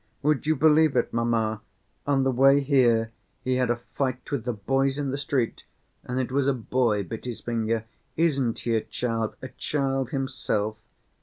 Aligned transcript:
Would 0.23 0.47
you 0.47 0.55
believe 0.55 0.95
it, 0.95 1.13
mamma, 1.13 1.61
on 2.07 2.23
the 2.23 2.31
way 2.31 2.59
here 2.61 3.11
he 3.43 3.57
had 3.57 3.69
a 3.69 3.75
fight 3.75 4.31
with 4.31 4.45
the 4.45 4.53
boys 4.53 4.97
in 4.97 5.11
the 5.11 5.17
street, 5.19 5.61
and 6.03 6.19
it 6.19 6.31
was 6.31 6.47
a 6.47 6.53
boy 6.53 7.03
bit 7.03 7.25
his 7.25 7.39
finger, 7.41 7.85
isn't 8.17 8.57
he 8.57 8.73
a 8.75 8.81
child, 8.81 9.35
a 9.43 9.49
child 9.49 10.09
himself? 10.09 10.77